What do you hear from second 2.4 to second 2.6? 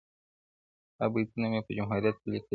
و,